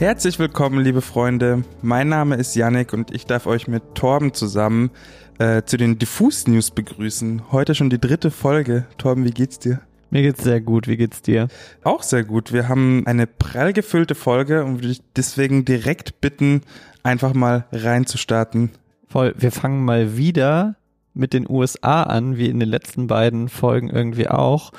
Herzlich 0.00 0.38
willkommen, 0.38 0.82
liebe 0.82 1.02
Freunde. 1.02 1.62
Mein 1.82 2.08
Name 2.08 2.36
ist 2.36 2.56
Yannick 2.56 2.94
und 2.94 3.10
ich 3.10 3.26
darf 3.26 3.46
euch 3.46 3.68
mit 3.68 3.94
Torben 3.94 4.32
zusammen 4.32 4.92
äh, 5.38 5.62
zu 5.64 5.76
den 5.76 5.98
Diffus 5.98 6.46
News 6.46 6.70
begrüßen. 6.70 7.52
Heute 7.52 7.74
schon 7.74 7.90
die 7.90 8.00
dritte 8.00 8.30
Folge. 8.30 8.86
Torben, 8.96 9.26
wie 9.26 9.30
geht's 9.30 9.58
dir? 9.58 9.82
Mir 10.08 10.22
geht's 10.22 10.42
sehr 10.42 10.62
gut. 10.62 10.88
Wie 10.88 10.96
geht's 10.96 11.20
dir? 11.20 11.48
Auch 11.84 12.02
sehr 12.02 12.24
gut. 12.24 12.50
Wir 12.50 12.66
haben 12.66 13.06
eine 13.06 13.26
prall 13.26 13.74
gefüllte 13.74 14.14
Folge 14.14 14.64
und 14.64 14.76
würde 14.76 14.88
dich 14.88 15.02
deswegen 15.16 15.66
direkt 15.66 16.22
bitten, 16.22 16.62
einfach 17.02 17.34
mal 17.34 17.66
reinzustarten. 17.70 18.70
Voll. 19.06 19.34
Wir 19.36 19.52
fangen 19.52 19.84
mal 19.84 20.16
wieder 20.16 20.76
mit 21.12 21.34
den 21.34 21.46
USA 21.46 22.04
an, 22.04 22.38
wie 22.38 22.48
in 22.48 22.58
den 22.58 22.70
letzten 22.70 23.06
beiden 23.06 23.50
Folgen 23.50 23.90
irgendwie 23.90 24.28
auch. 24.28 24.72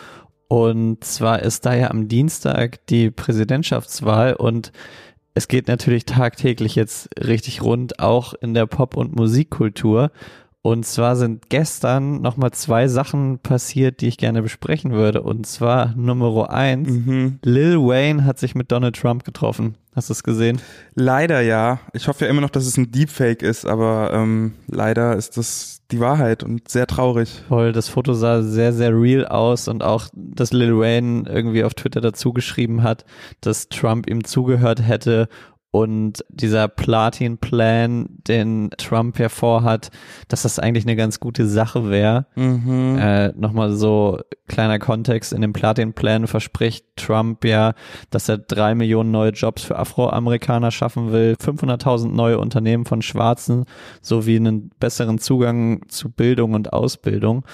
Und 0.48 1.04
zwar 1.04 1.44
ist 1.44 1.66
da 1.66 1.76
ja 1.76 1.92
am 1.92 2.08
Dienstag 2.08 2.86
die 2.88 3.12
Präsidentschaftswahl 3.12 4.34
und 4.34 4.74
es 5.34 5.48
geht 5.48 5.68
natürlich 5.68 6.06
tagtäglich 6.06 6.76
jetzt 6.76 7.10
richtig 7.20 7.62
rund, 7.62 8.00
auch 8.00 8.34
in 8.34 8.54
der 8.54 8.66
Pop- 8.66 8.98
und 8.98 9.16
Musikkultur. 9.16 10.12
Und 10.64 10.86
zwar 10.86 11.16
sind 11.16 11.50
gestern 11.50 12.22
nochmal 12.22 12.52
zwei 12.52 12.88
Sachen 12.88 13.40
passiert, 13.40 14.02
die 14.02 14.08
ich 14.08 14.18
gerne 14.18 14.44
besprechen 14.44 14.92
würde. 14.92 15.24
Und 15.24 15.48
zwar 15.48 15.96
Nummer 15.96 16.52
eins, 16.52 16.90
mhm. 16.90 17.40
Lil 17.44 17.78
Wayne 17.80 18.26
hat 18.26 18.38
sich 18.38 18.54
mit 18.54 18.72
Donald 18.72 18.96
Trump 18.96 19.24
getroffen. 19.24 19.76
Hast 19.96 20.10
du 20.10 20.14
es 20.14 20.24
gesehen? 20.24 20.62
Leider 20.94 21.42
ja. 21.42 21.80
Ich 21.94 22.08
hoffe 22.08 22.26
ja 22.26 22.32
immer 22.32 22.42
noch, 22.42 22.52
dass 22.52 22.66
es 22.66 22.78
ein 22.78 22.92
Deepfake 22.92 23.42
ist, 23.42 23.66
aber 23.66 24.12
ähm, 24.14 24.54
leider 24.68 25.16
ist 25.18 25.36
das 25.36 25.82
die 25.92 26.00
Wahrheit 26.00 26.44
und 26.44 26.70
sehr 26.70 26.88
traurig. 26.88 27.44
Voll, 27.50 27.74
das 27.74 27.90
Foto 27.90 28.14
sah 28.14 28.44
sehr, 28.44 28.72
sehr 28.72 28.94
real 28.94 29.26
aus 29.26 29.68
und 29.68 29.84
auch, 29.84 30.08
dass 30.14 30.54
Lil 30.54 30.78
Wayne 30.78 31.24
irgendwie 31.28 31.64
auf 31.64 31.74
Twitter 31.74 32.02
dazu 32.02 32.34
geschrieben 32.34 32.84
hat, 32.84 33.04
dass 33.42 33.68
Trump 33.68 34.08
ihm 34.08 34.24
zugehört 34.24 34.82
hätte 34.82 35.28
und 35.72 36.26
dieser 36.28 36.68
Platin-Plan, 36.68 38.10
den 38.28 38.72
Trump 38.78 39.18
ja 39.20 39.30
vorhat, 39.30 39.90
dass 40.28 40.42
das 40.42 40.60
eigentlich 40.60 40.84
eine 40.84 40.98
ganz 40.98 41.22
gute 41.22 41.48
Sache 41.48 41.90
wäre. 41.90 42.26
Mhm. 42.36 42.98
Äh, 43.00 43.30
Nochmal 43.30 43.72
so 43.72 44.20
kleiner 44.48 44.80
Kontext, 44.80 45.32
in 45.32 45.42
dem 45.42 45.54
Platin-Plan 45.54 46.28
verspricht 46.28 46.86
Trump 46.98 47.46
ja, 47.46 47.74
dass 48.10 48.28
er 48.28 48.38
drei 48.38 48.76
Millionen 48.76 49.12
neue 49.12 49.32
Jobs 49.32 49.64
für 49.64 49.80
Afroamerikaner 49.80 50.72
schaffen 50.72 51.14
will, 51.14 51.38
500.000 51.42 52.10
neue 52.10 52.38
Unternehmen 52.38 52.84
von 52.84 53.02
Schwarzen 53.02 53.64
sowie 54.02 54.36
einen 54.36 54.72
besseren 54.78 55.20
Zugang 55.20 55.88
zu 55.88 56.10
Bildung 56.12 56.54
und 56.54 56.74
Ausbildung. 56.74 57.46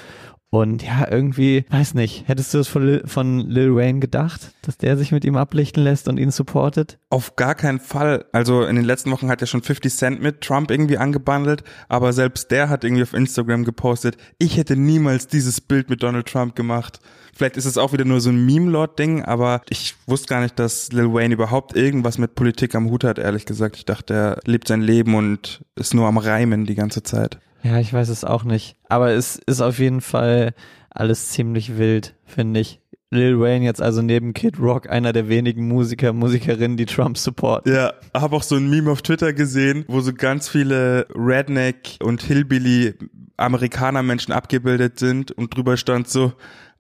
Und 0.50 0.82
ja, 0.82 1.06
irgendwie, 1.12 1.66
weiß 1.70 1.94
nicht, 1.94 2.28
hättest 2.28 2.54
du 2.54 2.60
es 2.60 2.70
von 2.70 2.86
Lil, 2.86 3.04
von 3.06 3.50
Lil 3.50 3.76
Wayne 3.76 4.00
gedacht, 4.00 4.54
dass 4.62 4.78
der 4.78 4.96
sich 4.96 5.12
mit 5.12 5.26
ihm 5.26 5.36
ablichten 5.36 5.84
lässt 5.84 6.08
und 6.08 6.18
ihn 6.18 6.32
supportet? 6.32 7.00
Auf 7.10 7.36
gar 7.36 7.54
keinen 7.54 7.80
Fall. 7.80 8.26
Also 8.32 8.64
in 8.64 8.78
den 8.78 8.86
letzten 8.86 9.12
Wochen 9.12 9.28
hat 9.30 9.42
er 9.42 9.48
schon 9.48 9.62
50 9.62 9.94
Cent 9.94 10.22
mit 10.22 10.40
Trump 10.40 10.72
irgendwie 10.72 10.98
angebandelt, 10.98 11.64
aber 11.90 12.14
selbst 12.14 12.50
der 12.52 12.70
hat 12.70 12.86
irgendwie 12.86 13.04
auf 13.04 13.14
Instagram 13.14 13.66
gepostet, 13.66 14.16
ich 14.38 14.56
hätte 14.56 14.78
niemals 14.78 15.28
dieses 15.28 15.60
Bild 15.60 15.90
mit 15.90 16.02
Donald 16.02 16.28
Trump 16.28 16.56
gemacht. 16.56 17.02
Vielleicht 17.36 17.58
ist 17.58 17.66
es 17.66 17.78
auch 17.78 17.92
wieder 17.92 18.06
nur 18.06 18.22
so 18.22 18.30
ein 18.30 18.46
Meme-Lord-Ding, 18.46 19.24
aber 19.24 19.62
ich 19.70 19.96
wusste 20.08 20.28
gar 20.28 20.42
nicht, 20.42 20.58
dass 20.58 20.94
Lil 20.94 21.14
Wayne 21.14 21.34
überhaupt 21.34 21.76
irgendwas 21.76 22.18
mit 22.18 22.36
Politik 22.36 22.74
am 22.74 22.90
Hut 22.90 23.04
hat, 23.04 23.20
ehrlich 23.20 23.46
gesagt. 23.46 23.76
Ich 23.76 23.86
dachte, 23.86 24.14
er 24.14 24.40
lebt 24.46 24.70
sein 24.70 24.82
Leben 24.82 25.14
und 25.14 25.62
ist 25.76 25.94
nur 25.94 26.08
am 26.08 26.18
Reimen 26.18 26.66
die 26.66 26.76
ganze 26.76 27.04
Zeit. 27.04 27.38
Ja, 27.64 27.80
ich 27.80 27.92
weiß 27.92 28.10
es 28.10 28.24
auch 28.24 28.44
nicht. 28.44 28.76
Aber 28.90 29.12
es 29.12 29.40
ist 29.46 29.62
auf 29.62 29.80
jeden 29.80 30.02
Fall 30.02 30.54
alles 30.90 31.30
ziemlich 31.30 31.78
wild, 31.78 32.16
finde 32.26 32.60
ich. 32.60 32.80
Lil 33.10 33.40
Wayne 33.40 33.64
jetzt 33.64 33.82
also 33.82 34.02
neben 34.02 34.34
Kid 34.34 34.60
Rock 34.60 34.90
einer 34.90 35.14
der 35.14 35.30
wenigen 35.30 35.68
Musiker, 35.68 36.12
Musikerinnen, 36.12 36.76
die 36.76 36.86
Trump 36.86 37.18
supporten. 37.18 37.74
Ja, 37.74 37.94
habe 38.14 38.36
auch 38.36 38.44
so 38.44 38.56
ein 38.56 38.70
Meme 38.70 38.92
auf 38.92 39.02
Twitter 39.02 39.32
gesehen, 39.32 39.86
wo 39.88 40.02
so 40.02 40.14
ganz 40.14 40.50
viele 40.50 41.08
Redneck 41.16 42.00
und 42.04 42.22
Hillbilly 42.22 42.96
Amerikaner 43.38 44.04
Menschen 44.04 44.34
abgebildet 44.34 45.00
sind 45.00 45.32
und 45.32 45.56
drüber 45.56 45.78
stand 45.78 46.10
so 46.10 46.34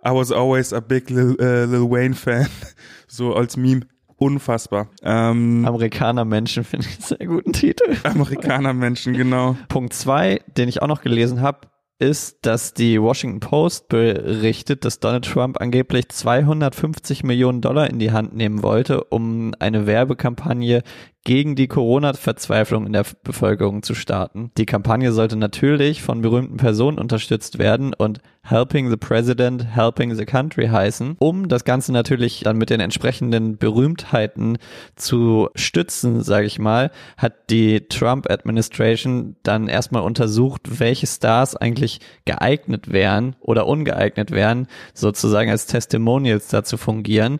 I 0.05 0.09
was 0.09 0.31
always 0.31 0.73
a 0.73 0.79
big 0.79 1.09
Lil, 1.09 1.35
uh, 1.39 1.65
Lil 1.65 1.89
Wayne 1.89 2.13
fan, 2.13 2.47
so 3.07 3.33
als 3.33 3.55
Meme. 3.55 3.81
Unfassbar. 4.17 4.89
Ähm, 5.03 5.63
Amerikaner-Menschen 5.65 6.63
finde 6.63 6.87
ich 6.87 6.95
einen 6.95 7.03
sehr 7.03 7.27
guten 7.27 7.53
Titel. 7.53 7.95
Amerikaner-Menschen, 8.03 9.13
genau. 9.13 9.55
Punkt 9.69 9.93
zwei, 9.93 10.41
den 10.57 10.67
ich 10.67 10.81
auch 10.81 10.87
noch 10.87 11.01
gelesen 11.01 11.41
habe, 11.41 11.67
ist, 11.99 12.45
dass 12.45 12.73
die 12.73 13.01
Washington 13.01 13.39
Post 13.39 13.89
berichtet, 13.89 14.85
dass 14.85 14.99
Donald 14.99 15.25
Trump 15.25 15.59
angeblich 15.59 16.09
250 16.09 17.23
Millionen 17.23 17.61
Dollar 17.61 17.89
in 17.89 17.99
die 17.99 18.11
Hand 18.11 18.35
nehmen 18.35 18.61
wollte, 18.61 19.03
um 19.05 19.53
eine 19.59 19.87
Werbekampagne 19.87 20.83
gegen 21.23 21.55
die 21.55 21.67
Corona-Verzweiflung 21.67 22.85
in 22.85 22.93
der 22.93 23.05
Bevölkerung 23.23 23.83
zu 23.83 23.95
starten. 23.95 24.51
Die 24.57 24.65
Kampagne 24.65 25.11
sollte 25.11 25.35
natürlich 25.35 26.01
von 26.01 26.21
berühmten 26.21 26.55
Personen 26.55 26.97
unterstützt 26.97 27.59
werden 27.59 27.93
und 27.93 28.21
Helping 28.43 28.89
the 28.89 28.95
President, 28.95 29.75
Helping 29.75 30.15
the 30.15 30.23
Country 30.23 30.67
heißen, 30.67 31.17
um 31.19 31.49
das 31.49 31.65
Ganze 31.65 31.91
natürlich 31.91 32.41
dann 32.45 32.57
mit 32.57 32.69
den 32.69 32.79
entsprechenden 32.79 33.57
Berühmtheiten 33.57 34.57
zu 34.95 35.49
stützen, 35.53 36.23
sage 36.23 36.45
ich 36.47 36.59
mal, 36.59 36.91
hat 37.17 37.49
die 37.49 37.89
Trump-Administration 37.89 39.35
dann 39.43 39.67
erstmal 39.67 40.03
untersucht, 40.03 40.79
welche 40.79 41.07
Stars 41.07 41.57
eigentlich 41.57 41.99
geeignet 42.23 42.93
wären 42.93 43.35
oder 43.41 43.67
ungeeignet 43.67 44.31
wären, 44.31 44.67
sozusagen 44.93 45.51
als 45.51 45.65
Testimonials 45.65 46.47
dazu 46.47 46.77
fungieren. 46.77 47.39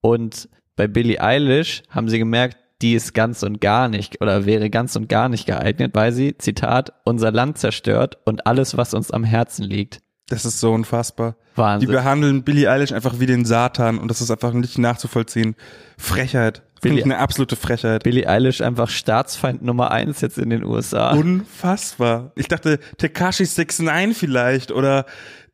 Und 0.00 0.48
bei 0.74 0.88
Billie 0.88 1.20
Eilish 1.20 1.84
haben 1.88 2.08
sie 2.08 2.18
gemerkt, 2.18 2.56
die 2.82 2.94
ist 2.94 3.14
ganz 3.14 3.42
und 3.42 3.60
gar 3.60 3.88
nicht 3.88 4.20
oder 4.20 4.46
wäre 4.46 4.70
ganz 4.70 4.94
und 4.96 5.08
gar 5.08 5.28
nicht 5.28 5.46
geeignet, 5.46 5.92
weil 5.94 6.12
sie, 6.12 6.36
Zitat, 6.38 6.92
unser 7.04 7.32
Land 7.32 7.58
zerstört 7.58 8.18
und 8.24 8.46
alles, 8.46 8.76
was 8.76 8.94
uns 8.94 9.10
am 9.10 9.24
Herzen 9.24 9.64
liegt. 9.64 10.00
Das 10.28 10.44
ist 10.44 10.60
so 10.60 10.72
unfassbar. 10.72 11.36
Wahnsinn. 11.56 11.88
Die 11.88 11.94
behandeln 11.94 12.42
Billie 12.44 12.70
Eilish 12.70 12.92
einfach 12.92 13.18
wie 13.18 13.26
den 13.26 13.44
Satan 13.44 13.98
und 13.98 14.08
das 14.08 14.20
ist 14.20 14.30
einfach 14.30 14.52
nicht 14.52 14.78
nachzuvollziehen. 14.78 15.56
Frechheit. 15.96 16.62
Billie, 16.80 17.02
eine 17.02 17.18
absolute 17.18 17.56
Frechheit. 17.56 18.04
Billie 18.04 18.28
Eilish 18.28 18.60
einfach 18.60 18.88
Staatsfeind 18.88 19.62
Nummer 19.62 19.90
eins 19.90 20.20
jetzt 20.20 20.38
in 20.38 20.50
den 20.50 20.64
USA. 20.64 21.12
Unfassbar. 21.12 22.30
Ich 22.36 22.46
dachte 22.46 22.78
Tekashi 22.98 23.44
69 23.44 24.16
vielleicht 24.16 24.70
oder 24.70 25.06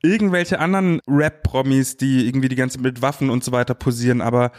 irgendwelche 0.05 0.61
anderen 0.61 1.01
Rap-Promis, 1.09 1.97
die 1.97 2.27
irgendwie 2.27 2.49
die 2.49 2.57
ganze 2.57 2.79
mit 2.81 3.03
Waffen 3.03 3.31
und 3.31 3.43
so 3.43 3.51
weiter 3.53 3.75
posieren, 3.75 4.21
aber 4.21 4.53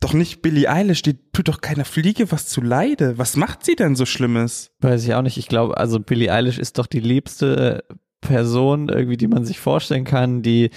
doch 0.00 0.12
nicht 0.12 0.42
Billie 0.42 0.68
Eilish, 0.68 1.02
die 1.02 1.18
tut 1.32 1.48
doch 1.48 1.60
keiner 1.60 1.84
Fliege 1.84 2.30
was 2.32 2.48
zu 2.48 2.60
Leide. 2.60 3.16
Was 3.16 3.36
macht 3.36 3.64
sie 3.64 3.76
denn 3.76 3.96
so 3.96 4.04
Schlimmes? 4.04 4.72
Weiß 4.80 5.04
ich 5.04 5.14
auch 5.14 5.22
nicht. 5.22 5.38
Ich 5.38 5.48
glaube, 5.48 5.76
also 5.78 6.00
Billie 6.00 6.32
Eilish 6.32 6.58
ist 6.58 6.78
doch 6.78 6.86
die 6.86 7.00
liebste 7.00 7.84
Person 8.20 8.88
irgendwie, 8.88 9.16
die 9.16 9.28
man 9.28 9.44
sich 9.44 9.60
vorstellen 9.60 10.04
kann, 10.04 10.42
die 10.42 10.70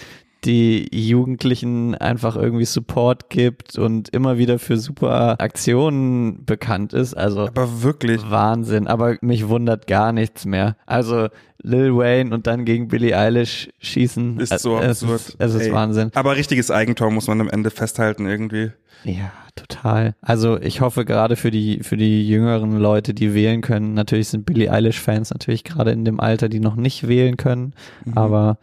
die 0.43 0.87
Jugendlichen 0.91 1.93
einfach 1.93 2.35
irgendwie 2.35 2.65
Support 2.65 3.29
gibt 3.29 3.77
und 3.77 4.09
immer 4.09 4.37
wieder 4.37 4.57
für 4.57 4.77
super 4.77 5.39
Aktionen 5.39 6.45
bekannt 6.45 6.93
ist. 6.93 7.13
Also 7.13 7.47
aber 7.47 7.83
wirklich 7.83 8.21
Wahnsinn. 8.29 8.87
Aber 8.87 9.17
mich 9.21 9.47
wundert 9.49 9.85
gar 9.85 10.11
nichts 10.11 10.45
mehr. 10.45 10.77
Also 10.87 11.27
Lil 11.61 11.95
Wayne 11.95 12.33
und 12.33 12.47
dann 12.47 12.65
gegen 12.65 12.87
Billie 12.87 13.15
Eilish 13.15 13.69
schießen. 13.79 14.39
Ist 14.39 14.59
so 14.59 14.79
es 14.79 15.03
absurd. 15.03 15.21
Ist, 15.21 15.35
es 15.37 15.53
ist 15.53 15.67
Ey. 15.67 15.73
Wahnsinn. 15.73 16.09
Aber 16.15 16.35
richtiges 16.35 16.71
Eigentor 16.71 17.11
muss 17.11 17.27
man 17.27 17.39
am 17.39 17.49
Ende 17.49 17.69
festhalten 17.69 18.25
irgendwie. 18.25 18.71
Ja, 19.03 19.31
total. 19.55 20.15
Also 20.21 20.59
ich 20.59 20.81
hoffe 20.81 21.05
gerade 21.05 21.35
für 21.35 21.51
die 21.51 21.81
für 21.83 21.97
die 21.97 22.27
jüngeren 22.27 22.77
Leute, 22.77 23.13
die 23.13 23.35
wählen 23.35 23.61
können. 23.61 23.93
Natürlich 23.93 24.29
sind 24.29 24.45
Billie 24.47 24.71
Eilish 24.71 24.99
Fans 24.99 25.29
natürlich 25.29 25.63
gerade 25.63 25.91
in 25.91 26.03
dem 26.03 26.19
Alter, 26.19 26.49
die 26.49 26.59
noch 26.59 26.75
nicht 26.75 27.07
wählen 27.07 27.37
können. 27.37 27.73
Mhm. 28.05 28.17
Aber 28.17 28.57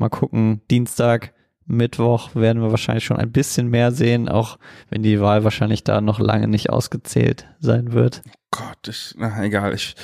Mal 0.00 0.08
gucken, 0.08 0.62
Dienstag, 0.70 1.34
Mittwoch 1.66 2.34
werden 2.34 2.62
wir 2.62 2.70
wahrscheinlich 2.70 3.04
schon 3.04 3.18
ein 3.18 3.32
bisschen 3.32 3.68
mehr 3.68 3.92
sehen, 3.92 4.30
auch 4.30 4.58
wenn 4.88 5.02
die 5.02 5.20
Wahl 5.20 5.44
wahrscheinlich 5.44 5.84
da 5.84 6.00
noch 6.00 6.18
lange 6.18 6.48
nicht 6.48 6.70
ausgezählt 6.70 7.46
sein 7.60 7.92
wird. 7.92 8.22
Oh 8.26 8.32
Gott, 8.50 8.88
ich, 8.88 9.14
na 9.18 9.44
egal, 9.44 9.74
ich 9.74 9.94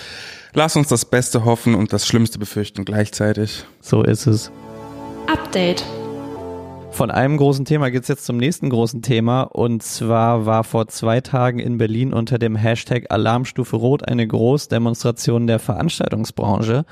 lass 0.53 0.77
uns 0.77 0.89
das 0.89 1.07
Beste 1.07 1.47
hoffen 1.47 1.75
und 1.75 1.95
das 1.95 2.07
Schlimmste 2.07 2.39
befürchten 2.39 2.85
gleichzeitig. 2.85 3.65
So 3.81 4.03
ist 4.03 4.27
es. 4.27 4.53
Update. 5.29 5.83
Von 6.91 7.11
einem 7.11 7.39
großen 7.39 7.65
Thema 7.65 7.91
geht's 7.91 8.09
jetzt 8.09 8.27
zum 8.27 8.37
nächsten 8.37 8.69
großen 8.69 9.01
Thema. 9.01 9.45
Und 9.45 9.83
zwar 9.83 10.45
war 10.45 10.63
vor 10.63 10.89
zwei 10.89 11.23
Tagen 11.23 11.59
in 11.59 11.79
Berlin 11.79 12.13
unter 12.13 12.39
dem 12.39 12.55
Hashtag 12.55 13.07
Alarmstufe 13.11 13.77
Rot 13.77 14.07
eine 14.07 14.27
Großdemonstration 14.27 15.47
der 15.47 15.59
Veranstaltungsbranche, 15.59 16.85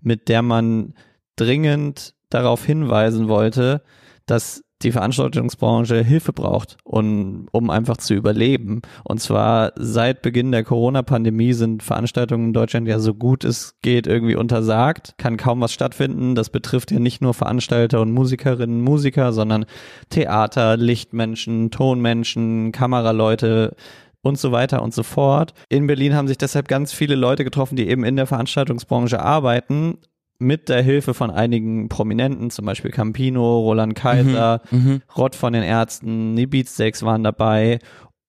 mit 0.00 0.28
der 0.28 0.42
man 0.42 0.94
dringend 1.34 2.14
darauf 2.34 2.64
hinweisen 2.64 3.28
wollte, 3.28 3.82
dass 4.26 4.62
die 4.82 4.92
Veranstaltungsbranche 4.92 6.02
Hilfe 6.02 6.32
braucht, 6.32 6.76
um, 6.84 7.46
um 7.52 7.70
einfach 7.70 7.96
zu 7.96 8.14
überleben. 8.14 8.82
Und 9.04 9.20
zwar 9.20 9.72
seit 9.76 10.22
Beginn 10.22 10.52
der 10.52 10.64
Corona-Pandemie 10.64 11.52
sind 11.52 11.82
Veranstaltungen 11.82 12.48
in 12.48 12.52
Deutschland 12.52 12.88
ja 12.88 12.98
so 12.98 13.14
gut 13.14 13.44
es 13.44 13.76
geht 13.82 14.06
irgendwie 14.06 14.36
untersagt, 14.36 15.14
kann 15.18 15.36
kaum 15.36 15.60
was 15.60 15.72
stattfinden. 15.72 16.34
Das 16.34 16.50
betrifft 16.50 16.90
ja 16.90 16.98
nicht 16.98 17.22
nur 17.22 17.34
Veranstalter 17.34 18.00
und 18.00 18.12
Musikerinnen 18.12 18.80
Musiker, 18.80 19.32
sondern 19.32 19.66
Theater, 20.10 20.76
Lichtmenschen, 20.76 21.70
Tonmenschen, 21.70 22.72
Kameraleute, 22.72 23.76
und 24.24 24.38
so 24.38 24.52
weiter 24.52 24.82
und 24.82 24.94
so 24.94 25.02
fort. 25.02 25.52
In 25.68 25.88
Berlin 25.88 26.14
haben 26.14 26.28
sich 26.28 26.38
deshalb 26.38 26.68
ganz 26.68 26.92
viele 26.92 27.16
Leute 27.16 27.42
getroffen, 27.42 27.74
die 27.74 27.88
eben 27.88 28.04
in 28.04 28.14
der 28.14 28.28
Veranstaltungsbranche 28.28 29.20
arbeiten 29.20 29.98
mit 30.42 30.68
der 30.68 30.82
Hilfe 30.82 31.14
von 31.14 31.30
einigen 31.30 31.88
Prominenten, 31.88 32.50
zum 32.50 32.66
Beispiel 32.66 32.90
Campino, 32.90 33.60
Roland 33.60 33.94
Kaiser, 33.94 34.60
Mhm, 34.70 34.78
mhm. 34.78 35.02
Rott 35.16 35.34
von 35.34 35.52
den 35.52 35.62
Ärzten, 35.62 36.36
die 36.36 36.46
Beatsteaks 36.46 37.02
waren 37.02 37.24
dabei 37.24 37.78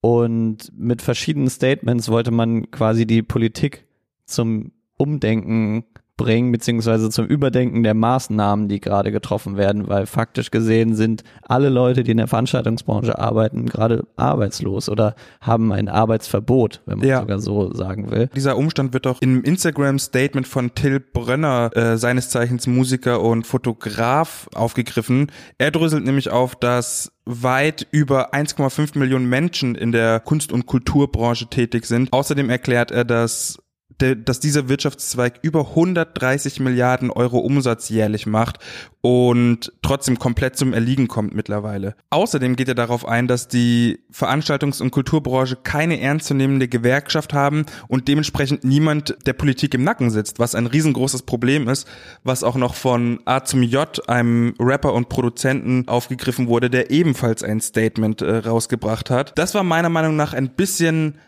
und 0.01 0.71
mit 0.77 1.01
verschiedenen 1.01 1.49
Statements 1.49 2.09
wollte 2.09 2.31
man 2.31 2.71
quasi 2.71 3.05
die 3.05 3.23
Politik 3.23 3.87
zum 4.25 4.71
Umdenken 4.97 5.85
bringen, 6.15 6.51
beziehungsweise 6.51 7.09
zum 7.09 7.25
Überdenken 7.25 7.81
der 7.83 7.95
Maßnahmen, 7.95 8.67
die 8.67 8.79
gerade 8.79 9.11
getroffen 9.11 9.57
werden, 9.57 9.87
weil 9.87 10.05
faktisch 10.05 10.51
gesehen 10.51 10.95
sind 10.95 11.23
alle 11.41 11.69
Leute, 11.69 12.03
die 12.03 12.11
in 12.11 12.17
der 12.17 12.27
Veranstaltungsbranche 12.27 13.17
arbeiten, 13.17 13.65
gerade 13.65 14.05
arbeitslos 14.15 14.89
oder 14.89 15.15
haben 15.41 15.71
ein 15.71 15.89
Arbeitsverbot, 15.89 16.81
wenn 16.85 16.99
man 16.99 17.07
Ja. 17.07 17.21
sogar 17.21 17.39
so 17.39 17.73
sagen 17.73 18.11
will. 18.11 18.29
Dieser 18.35 18.57
Umstand 18.57 18.93
wird 18.93 19.07
auch 19.07 19.21
im 19.21 19.43
Instagram-Statement 19.43 20.47
von 20.47 20.75
Till 20.75 20.99
Brönner, 20.99 21.71
äh, 21.75 21.97
seines 21.97 22.29
Zeichens 22.29 22.67
Musiker 22.67 23.21
und 23.21 23.47
Fotograf, 23.47 24.47
aufgegriffen. 24.53 25.31
Er 25.57 25.71
dröselt 25.71 26.05
nämlich 26.05 26.29
auf, 26.29 26.55
dass 26.55 27.11
weit 27.25 27.87
über 27.91 28.33
1,5 28.33 28.95
Millionen 28.99 29.27
Menschen 29.29 29.75
in 29.75 29.91
der 29.91 30.19
Kunst- 30.19 30.51
und 30.51 30.65
Kulturbranche 30.65 31.47
tätig 31.47 31.85
sind. 31.85 32.11
Außerdem 32.11 32.49
erklärt 32.49 32.91
er, 32.91 33.05
dass 33.05 33.59
dass 33.99 34.39
dieser 34.39 34.69
Wirtschaftszweig 34.69 35.39
über 35.43 35.69
130 35.69 36.59
Milliarden 36.59 37.11
Euro 37.11 37.39
Umsatz 37.39 37.89
jährlich 37.89 38.25
macht 38.25 38.59
und 39.01 39.71
trotzdem 39.81 40.17
komplett 40.17 40.57
zum 40.57 40.73
Erliegen 40.73 41.07
kommt 41.07 41.33
mittlerweile. 41.33 41.95
Außerdem 42.09 42.55
geht 42.55 42.67
er 42.67 42.75
darauf 42.75 43.07
ein, 43.07 43.27
dass 43.27 43.47
die 43.47 43.99
Veranstaltungs- 44.11 44.81
und 44.81 44.91
Kulturbranche 44.91 45.57
keine 45.57 45.99
ernstzunehmende 45.99 46.67
Gewerkschaft 46.67 47.33
haben 47.33 47.65
und 47.87 48.07
dementsprechend 48.07 48.63
niemand 48.63 49.15
der 49.25 49.33
Politik 49.33 49.73
im 49.73 49.83
Nacken 49.83 50.09
sitzt, 50.09 50.39
was 50.39 50.55
ein 50.55 50.67
riesengroßes 50.67 51.23
Problem 51.23 51.67
ist, 51.67 51.87
was 52.23 52.43
auch 52.43 52.55
noch 52.55 52.75
von 52.75 53.19
A 53.25 53.43
zum 53.43 53.63
J, 53.63 54.09
einem 54.09 54.53
Rapper 54.59 54.93
und 54.93 55.09
Produzenten, 55.09 55.87
aufgegriffen 55.87 56.47
wurde, 56.47 56.69
der 56.69 56.91
ebenfalls 56.91 57.43
ein 57.43 57.61
Statement 57.61 58.21
äh, 58.21 58.37
rausgebracht 58.37 59.09
hat. 59.09 59.37
Das 59.37 59.53
war 59.53 59.63
meiner 59.63 59.89
Meinung 59.89 60.15
nach 60.15 60.33
ein 60.33 60.49
bisschen 60.49 61.19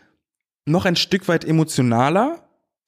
noch 0.66 0.84
ein 0.84 0.96
Stück 0.96 1.28
weit 1.28 1.44
emotionaler, 1.44 2.45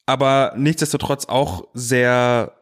aber 0.08 0.54
nichtsdestotrotz 0.56 1.26
auch 1.26 1.68
sehr 1.74 2.54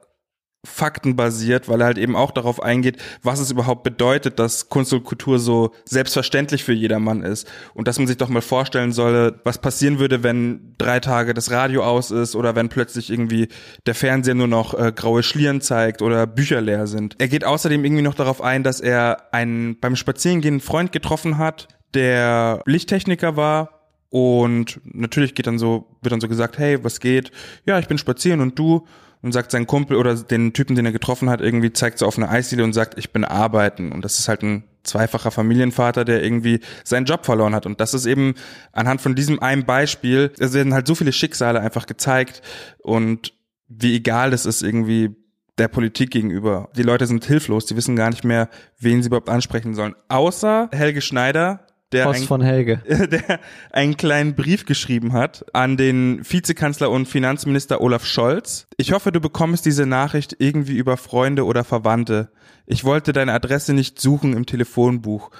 faktenbasiert, 0.64 1.68
weil 1.68 1.80
er 1.80 1.86
halt 1.86 1.98
eben 1.98 2.16
auch 2.16 2.32
darauf 2.32 2.60
eingeht, 2.60 2.96
was 3.22 3.38
es 3.38 3.52
überhaupt 3.52 3.84
bedeutet, 3.84 4.40
dass 4.40 4.68
Kunst 4.68 4.92
und 4.92 5.04
Kultur 5.04 5.38
so 5.38 5.70
selbstverständlich 5.84 6.64
für 6.64 6.72
jedermann 6.72 7.22
ist. 7.22 7.46
Und 7.72 7.86
dass 7.86 7.98
man 7.98 8.08
sich 8.08 8.16
doch 8.16 8.28
mal 8.28 8.42
vorstellen 8.42 8.90
solle, 8.90 9.40
was 9.44 9.58
passieren 9.58 10.00
würde, 10.00 10.24
wenn 10.24 10.74
drei 10.76 10.98
Tage 10.98 11.34
das 11.34 11.52
Radio 11.52 11.84
aus 11.84 12.10
ist 12.10 12.34
oder 12.34 12.56
wenn 12.56 12.68
plötzlich 12.68 13.10
irgendwie 13.10 13.46
der 13.86 13.94
Fernseher 13.94 14.34
nur 14.34 14.48
noch 14.48 14.74
äh, 14.74 14.90
graue 14.90 15.22
Schlieren 15.22 15.60
zeigt 15.60 16.02
oder 16.02 16.26
Bücher 16.26 16.60
leer 16.60 16.88
sind. 16.88 17.14
Er 17.18 17.28
geht 17.28 17.44
außerdem 17.44 17.84
irgendwie 17.84 18.02
noch 18.02 18.14
darauf 18.14 18.42
ein, 18.42 18.64
dass 18.64 18.80
er 18.80 19.32
einen 19.32 19.78
beim 19.78 19.94
Spazierengehen 19.94 20.58
Freund 20.58 20.90
getroffen 20.90 21.38
hat, 21.38 21.68
der 21.94 22.60
Lichttechniker 22.66 23.36
war 23.36 23.75
und 24.10 24.80
natürlich 24.84 25.34
geht 25.34 25.46
dann 25.46 25.58
so, 25.58 25.86
wird 26.00 26.12
dann 26.12 26.20
so 26.20 26.28
gesagt, 26.28 26.58
hey, 26.58 26.82
was 26.84 27.00
geht? 27.00 27.32
Ja, 27.64 27.78
ich 27.78 27.88
bin 27.88 27.98
spazieren 27.98 28.40
und 28.40 28.58
du? 28.58 28.86
Und 29.22 29.32
sagt 29.32 29.50
sein 29.50 29.66
Kumpel 29.66 29.96
oder 29.96 30.14
den 30.14 30.52
Typen, 30.52 30.76
den 30.76 30.86
er 30.86 30.92
getroffen 30.92 31.30
hat, 31.30 31.40
irgendwie 31.40 31.72
zeigt 31.72 31.98
so 31.98 32.06
auf 32.06 32.16
eine 32.16 32.28
Eisdiele 32.28 32.62
und 32.62 32.74
sagt, 32.74 32.96
ich 32.98 33.12
bin 33.12 33.24
arbeiten. 33.24 33.90
Und 33.90 34.04
das 34.04 34.20
ist 34.20 34.28
halt 34.28 34.42
ein 34.42 34.64
zweifacher 34.84 35.30
Familienvater, 35.30 36.04
der 36.04 36.22
irgendwie 36.22 36.60
seinen 36.84 37.06
Job 37.06 37.24
verloren 37.24 37.54
hat. 37.54 37.66
Und 37.66 37.80
das 37.80 37.94
ist 37.94 38.06
eben 38.06 38.34
anhand 38.72 39.00
von 39.00 39.14
diesem 39.14 39.42
einen 39.42 39.64
Beispiel, 39.64 40.32
es 40.38 40.52
werden 40.52 40.74
halt 40.74 40.86
so 40.86 40.94
viele 40.94 41.12
Schicksale 41.12 41.60
einfach 41.60 41.86
gezeigt 41.86 42.42
und 42.78 43.32
wie 43.68 43.96
egal 43.96 44.30
das 44.30 44.46
ist 44.46 44.62
irgendwie 44.62 45.16
der 45.58 45.68
Politik 45.68 46.10
gegenüber. 46.10 46.68
Die 46.76 46.82
Leute 46.82 47.06
sind 47.06 47.24
hilflos, 47.24 47.66
die 47.66 47.76
wissen 47.76 47.96
gar 47.96 48.10
nicht 48.10 48.24
mehr, 48.24 48.48
wen 48.78 49.02
sie 49.02 49.08
überhaupt 49.08 49.30
ansprechen 49.30 49.74
sollen. 49.74 49.94
Außer 50.08 50.68
Helge 50.72 51.00
Schneider, 51.00 51.65
der 51.96 52.04
Post 52.04 52.20
ein- 52.22 52.26
von 52.26 52.40
Helge. 52.42 52.80
der 52.88 53.40
einen 53.70 53.96
kleinen 53.96 54.34
Brief 54.34 54.64
geschrieben 54.66 55.12
hat 55.12 55.44
an 55.52 55.76
den 55.76 56.20
Vizekanzler 56.28 56.90
und 56.90 57.06
Finanzminister 57.06 57.80
Olaf 57.80 58.04
Scholz. 58.04 58.66
Ich 58.76 58.92
hoffe, 58.92 59.12
du 59.12 59.20
bekommst 59.20 59.66
diese 59.66 59.86
Nachricht 59.86 60.36
irgendwie 60.38 60.76
über 60.76 60.96
Freunde 60.96 61.44
oder 61.44 61.64
Verwandte. 61.64 62.30
Ich 62.66 62.84
wollte 62.84 63.12
deine 63.12 63.32
Adresse 63.32 63.72
nicht 63.72 64.00
suchen 64.00 64.32
im 64.34 64.46
Telefonbuch. 64.46 65.30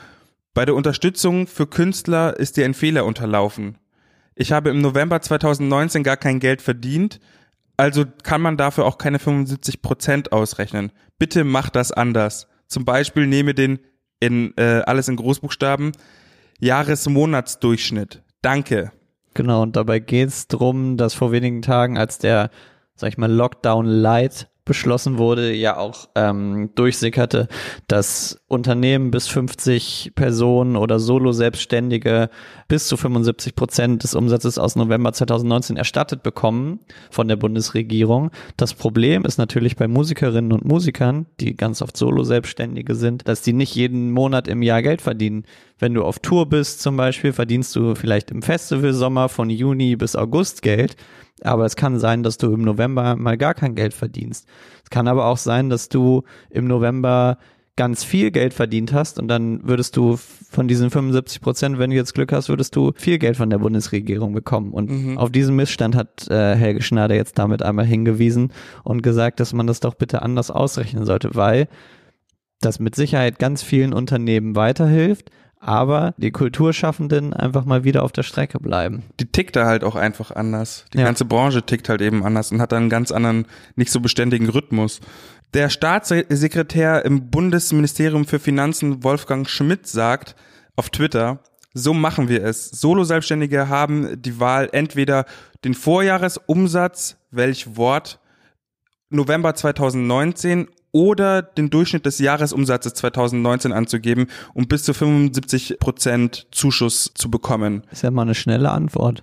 Bei 0.55 0.65
der 0.65 0.75
Unterstützung 0.75 1.47
für 1.47 1.67
Künstler 1.67 2.39
ist 2.39 2.57
dir 2.57 2.65
ein 2.65 2.75
Fehler 2.75 3.05
unterlaufen. 3.05 3.79
Ich 4.35 4.53
habe 4.53 4.71
im 4.71 4.81
November 4.81 5.21
2019 5.21 6.03
gar 6.03 6.17
kein 6.17 6.41
Geld 6.41 6.63
verdient, 6.63 7.21
also 7.77 8.05
kann 8.23 8.41
man 8.41 8.57
dafür 8.57 8.85
auch 8.87 8.99
keine 8.99 9.19
75 9.19 9.83
Prozent 9.83 10.33
ausrechnen. 10.33 10.93
Bitte 11.19 11.45
mach 11.45 11.69
das 11.69 11.93
anders. 11.93 12.49
Zum 12.69 12.85
Beispiel 12.85 13.27
nehme 13.27 13.55
den 13.55 13.79
in 14.19 14.57
äh, 14.57 14.83
alles 14.87 15.09
in 15.09 15.17
Großbuchstaben 15.17 15.93
Jahresmonatsdurchschnitt. 16.61 18.23
Danke. 18.43 18.93
Genau, 19.35 19.63
und 19.63 19.77
dabei 19.77 19.99
geht's 19.99 20.49
drum, 20.49 20.97
dass 20.97 21.15
vor 21.15 21.33
wenigen 21.33 21.63
Tagen, 21.63 21.99
als 21.99 22.19
der, 22.19 22.51
sag 22.95 23.09
ich 23.11 23.19
mal, 23.19 23.31
Lockdown 23.31 23.85
Light 23.85 24.49
beschlossen 24.67 25.17
wurde, 25.17 25.55
ja 25.55 25.79
auch 25.79 26.09
ähm, 26.15 26.71
durchsickerte, 26.75 27.49
dass 27.89 28.39
Unternehmen 28.49 29.11
bis 29.11 29.29
50 29.29 30.13
Personen 30.15 30.77
oder 30.77 30.99
Solo-Selbstständige 30.99 32.29
bis 32.69 32.89
zu 32.89 32.97
75 32.99 33.55
Prozent 33.55 34.03
des 34.03 34.15
Umsatzes 34.15 34.59
aus 34.59 34.77
November 34.77 35.13
2019 35.13 35.77
erstattet 35.77 36.23
bekommen 36.23 36.81
von 37.11 37.29
der 37.29 37.37
Bundesregierung. 37.37 38.31
Das 38.57 38.75
Problem 38.75 39.25
ist 39.25 39.39
natürlich 39.39 39.77
bei 39.77 39.89
Musikerinnen 39.89 40.53
und 40.53 40.65
Musikern, 40.65 41.27
die 41.41 41.57
ganz 41.57 41.81
oft 41.81 41.97
Solo-Selbstständige 41.97 42.97
sind, 42.97 43.27
dass 43.29 43.43
die 43.43 43.53
nicht 43.53 43.75
jeden 43.75 44.11
Monat 44.11 44.49
im 44.49 44.63
Jahr 44.63 44.83
Geld 44.83 45.01
verdienen. 45.01 45.45
Wenn 45.79 45.95
du 45.95 46.03
auf 46.03 46.19
Tour 46.19 46.49
bist 46.49 46.83
zum 46.83 46.97
Beispiel, 46.97 47.33
verdienst 47.33 47.77
du 47.77 47.95
vielleicht 47.95 48.33
im 48.33 48.43
Festivalsommer 48.43 49.29
von 49.29 49.49
Juni 49.49 49.95
bis 49.95 50.17
August 50.17 50.63
Geld. 50.63 50.97
Aber 51.43 51.65
es 51.65 51.77
kann 51.77 51.99
sein, 51.99 52.23
dass 52.23 52.39
du 52.39 52.53
im 52.53 52.63
November 52.63 53.17
mal 53.17 53.37
gar 53.37 53.55
kein 53.55 53.75
Geld 53.75 53.93
verdienst. 53.95 54.47
Es 54.85 54.91
kann 54.91 55.07
aber 55.09 55.27
auch 55.27 55.37
sein, 55.37 55.69
dass 55.71 55.89
du 55.89 56.23
im 56.51 56.67
November 56.67 57.39
ganz 57.79 58.05
viel 58.05 58.31
Geld 58.31 58.55
verdient 58.55 58.95
hast 58.95 59.19
und 59.19 59.29
dann 59.29 59.69
würdest 59.69 59.99
du 59.99 60.17
von 60.17 60.67
diesen 60.67 60.89
75 60.89 61.43
Prozent, 61.43 61.79
wenn 61.79 61.91
du 61.91 61.97
jetzt 61.97 62.15
Glück 62.15 62.33
hast, 62.33 62.49
würdest 62.49 62.75
du 62.75 62.93
viel 62.97 63.19
Geld 63.19 63.37
von 63.37 63.51
der 63.51 63.59
Bundesregierung 63.59 64.33
bekommen. 64.33 64.73
Und 64.73 64.91
Mhm. 64.91 65.19
auf 65.19 65.31
diesen 65.31 65.55
Missstand 65.57 65.95
hat 65.95 66.27
äh, 66.31 66.55
Helge 66.57 66.81
Schneider 66.81 67.15
jetzt 67.15 67.39
damit 67.39 67.63
einmal 67.63 67.85
hingewiesen 67.85 68.51
und 68.83 69.03
gesagt, 69.03 69.41
dass 69.41 69.53
man 69.53 69.67
das 69.67 69.81
doch 69.81 69.93
bitte 69.95 70.23
anders 70.23 70.51
ausrechnen 70.51 71.05
sollte, 71.05 71.35
weil 71.35 71.69
das 72.63 72.81
mit 72.81 72.95
Sicherheit 72.95 73.39
ganz 73.39 73.63
vielen 73.63 73.93
Unternehmen 73.93 74.57
weiterhilft, 74.57 75.31
aber 75.61 76.15
die 76.19 76.31
Kulturschaffenden 76.31 77.33
einfach 77.33 77.65
mal 77.65 77.85
wieder 77.85 78.03
auf 78.03 78.13
der 78.13 78.23
Strecke 78.23 78.59
bleiben. 78.59 79.05
Die 79.21 79.27
tickt 79.27 79.57
da 79.57 79.67
halt 79.67 79.85
auch 79.85 79.97
einfach 79.97 80.31
anders. 80.31 80.85
Die 80.93 80.99
Ja. 80.99 81.05
ganze 81.05 81.25
Branche 81.25 81.63
tickt 81.63 81.89
halt 81.89 82.01
eben 82.01 82.25
anders 82.25 82.53
und 82.53 82.61
hat 82.61 82.73
dann 82.73 82.83
einen 82.85 82.91
ganz 82.91 83.11
anderen, 83.13 83.47
nicht 83.75 83.91
so 83.91 84.01
beständigen 84.01 84.49
Rhythmus. 84.49 85.01
Der 85.55 85.71
Staatssekretär 85.71 87.05
im 87.05 87.31
Bundesministerium 87.31 88.27
für 88.27 88.39
Finanzen, 88.39 89.03
Wolfgang 89.05 89.49
Schmidt, 89.49 89.87
sagt 89.87 90.37
auf 90.77 90.91
Twitter, 90.91 91.41
so 91.73 91.95
machen 91.95 92.29
wir 92.29 92.43
es. 92.45 92.69
Solo-Selbstständige 92.71 93.69
haben 93.69 94.21
die 94.21 94.41
Wahl, 94.41 94.69
entweder 94.73 95.25
den 95.65 95.75
Vorjahresumsatz, 95.75 97.17
welch 97.31 97.77
Wort, 97.77 98.19
November 99.11 99.55
2019 99.55 100.69
oder 100.97 101.43
den 101.43 101.69
Durchschnitt 101.69 102.07
des 102.07 102.19
Jahresumsatzes 102.21 102.95
2019 102.95 103.71
anzugeben, 103.71 104.29
um 104.55 104.67
bis 104.67 104.83
zu 104.83 104.95
75 104.95 105.79
Prozent 105.79 106.47
Zuschuss 106.53 107.13
zu 107.15 107.31
bekommen. 107.31 107.83
Ist 107.91 108.03
ja 108.03 108.11
mal 108.11 108.23
eine 108.23 108.35
schnelle 108.35 108.71
Antwort. 108.71 109.23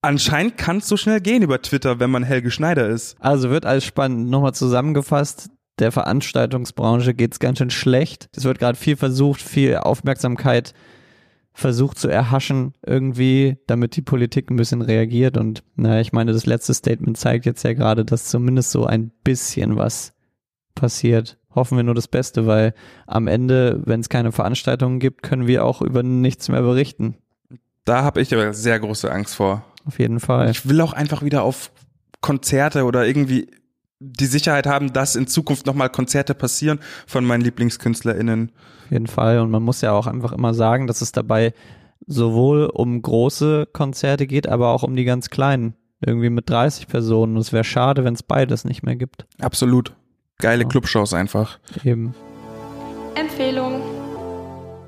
Anscheinend 0.00 0.56
kann 0.56 0.76
es 0.76 0.86
so 0.86 0.96
schnell 0.96 1.20
gehen 1.20 1.42
über 1.42 1.60
Twitter, 1.60 1.98
wenn 1.98 2.12
man 2.12 2.22
Helge 2.22 2.52
Schneider 2.52 2.88
ist. 2.88 3.16
Also 3.18 3.50
wird 3.50 3.66
alles 3.66 3.84
spannend. 3.84 4.30
Nochmal 4.30 4.54
zusammengefasst, 4.54 5.50
der 5.80 5.90
Veranstaltungsbranche 5.90 7.14
geht's 7.14 7.40
ganz 7.40 7.58
schön 7.58 7.70
schlecht. 7.70 8.28
Es 8.36 8.44
wird 8.44 8.60
gerade 8.60 8.78
viel 8.78 8.96
versucht, 8.96 9.42
viel 9.42 9.78
Aufmerksamkeit 9.78 10.72
versucht 11.52 11.98
zu 11.98 12.06
erhaschen 12.06 12.74
irgendwie, 12.86 13.56
damit 13.66 13.96
die 13.96 14.02
Politik 14.02 14.50
ein 14.50 14.56
bisschen 14.56 14.82
reagiert. 14.82 15.36
Und 15.36 15.64
naja, 15.74 16.00
ich 16.00 16.12
meine, 16.12 16.32
das 16.32 16.46
letzte 16.46 16.74
Statement 16.74 17.16
zeigt 17.16 17.44
jetzt 17.44 17.64
ja 17.64 17.72
gerade, 17.72 18.04
dass 18.04 18.26
zumindest 18.26 18.70
so 18.70 18.86
ein 18.86 19.10
bisschen 19.24 19.74
was 19.74 20.12
passiert. 20.76 21.38
Hoffen 21.52 21.76
wir 21.76 21.82
nur 21.82 21.94
das 21.94 22.06
Beste, 22.06 22.46
weil 22.46 22.74
am 23.06 23.26
Ende, 23.26 23.82
wenn 23.84 24.00
es 24.00 24.08
keine 24.08 24.30
Veranstaltungen 24.30 25.00
gibt, 25.00 25.24
können 25.24 25.48
wir 25.48 25.64
auch 25.64 25.82
über 25.82 26.04
nichts 26.04 26.48
mehr 26.48 26.62
berichten. 26.62 27.16
Da 27.84 28.02
habe 28.04 28.20
ich 28.20 28.32
aber 28.32 28.52
sehr 28.52 28.78
große 28.78 29.10
Angst 29.10 29.34
vor. 29.34 29.64
Auf 29.84 29.98
jeden 29.98 30.20
Fall. 30.20 30.50
Ich 30.50 30.68
will 30.68 30.80
auch 30.80 30.92
einfach 30.92 31.22
wieder 31.22 31.42
auf 31.42 31.72
Konzerte 32.20 32.84
oder 32.84 33.06
irgendwie 33.06 33.48
die 33.98 34.26
Sicherheit 34.26 34.66
haben, 34.66 34.92
dass 34.92 35.16
in 35.16 35.26
Zukunft 35.26 35.66
nochmal 35.66 35.88
Konzerte 35.88 36.34
passieren 36.34 36.80
von 37.06 37.24
meinen 37.24 37.40
LieblingskünstlerInnen. 37.42 38.52
Auf 38.84 38.90
jeden 38.90 39.06
Fall. 39.06 39.40
Und 39.40 39.50
man 39.50 39.62
muss 39.62 39.80
ja 39.80 39.92
auch 39.92 40.06
einfach 40.06 40.32
immer 40.32 40.52
sagen, 40.54 40.86
dass 40.86 41.00
es 41.00 41.12
dabei 41.12 41.54
sowohl 42.06 42.66
um 42.66 43.00
große 43.00 43.66
Konzerte 43.72 44.26
geht, 44.26 44.48
aber 44.48 44.68
auch 44.68 44.82
um 44.82 44.96
die 44.96 45.04
ganz 45.04 45.30
kleinen. 45.30 45.74
Irgendwie 46.04 46.30
mit 46.30 46.50
30 46.50 46.88
Personen. 46.88 47.36
Es 47.36 47.52
wäre 47.52 47.64
schade, 47.64 48.04
wenn 48.04 48.14
es 48.14 48.22
beides 48.22 48.64
nicht 48.64 48.82
mehr 48.82 48.96
gibt. 48.96 49.26
Absolut. 49.40 49.94
Geile 50.38 50.62
Ja. 50.64 50.68
Clubshows 50.68 51.14
einfach. 51.14 51.58
Eben. 51.84 52.14
Empfehlung. 53.14 53.80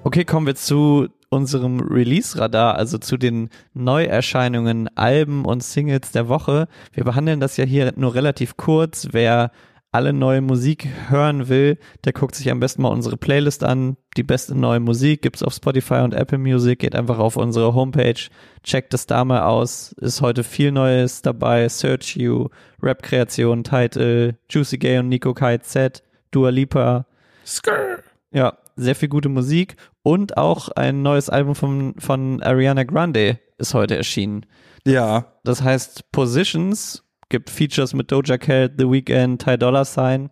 Okay, 0.05 0.25
kommen 0.25 0.47
wir 0.47 0.55
zu 0.55 1.09
unserem 1.31 1.81
Release-Radar, 1.81 2.76
also 2.76 2.99
zu 2.99 3.17
den 3.17 3.50
Neuerscheinungen, 3.75 4.88
Alben 4.97 5.45
und 5.45 5.62
Singles 5.62 6.12
der 6.12 6.28
Woche. 6.28 6.69
Wir 6.93 7.05
behandeln 7.05 7.40
das 7.40 7.57
ja 7.57 7.64
hier 7.64 7.93
nur 7.97 8.14
relativ 8.14 8.57
kurz. 8.57 9.09
Wer 9.12 9.50
alle 9.90 10.12
neue 10.12 10.40
Musik 10.42 10.87
hören 11.09 11.49
will, 11.49 11.78
der 12.04 12.12
guckt 12.12 12.35
sich 12.35 12.50
am 12.50 12.61
besten 12.61 12.83
mal 12.83 12.88
unsere 12.90 13.16
Playlist 13.16 13.64
an. 13.64 13.97
Die 14.16 14.23
beste 14.23 14.54
neue 14.54 14.80
Musik 14.80 15.23
gibt's 15.23 15.42
auf 15.42 15.54
Spotify 15.54 16.00
und 16.00 16.12
Apple 16.14 16.38
Music. 16.38 16.78
Geht 16.80 16.95
einfach 16.95 17.18
auf 17.18 17.37
unsere 17.37 17.75
Homepage, 17.75 18.21
checkt 18.62 18.92
es 18.95 19.07
da 19.07 19.25
mal 19.25 19.42
aus. 19.42 19.92
Ist 19.92 20.21
heute 20.21 20.45
viel 20.45 20.73
Neues 20.73 21.23
dabei. 21.23 21.68
Search 21.68 22.16
You, 22.16 22.49
Rap-Kreation, 22.83 23.64
Title, 23.64 24.37
Juicy 24.50 24.78
Gay 24.78 24.99
und 24.99 25.09
Nico 25.09 25.33
Kai 25.35 25.59
Z, 25.59 26.02
Dua 26.30 26.50
Lipa, 26.50 27.07
Skrr. 27.47 27.99
ja, 28.30 28.59
sehr 28.76 28.95
viel 28.95 29.09
gute 29.09 29.28
Musik 29.30 29.76
und 30.02 30.37
auch 30.37 30.68
ein 30.68 31.02
neues 31.02 31.30
Album 31.30 31.54
von, 31.54 31.95
von 31.99 32.42
Ariana 32.42 32.85
Grande 32.85 33.40
ist 33.57 33.75
heute 33.75 33.97
erschienen. 33.97 34.45
Ja, 34.87 35.33
Das 35.45 35.62
heißt 35.62 36.12
Positions, 36.12 37.04
gibt 37.28 37.50
Features 37.50 37.94
mit 37.94 38.11
Doja 38.11 38.38
Cat, 38.38 38.73
The 38.78 38.90
Weeknd, 38.90 39.42
Ty 39.42 39.58
Dolla 39.58 39.85
Sign 39.85 40.30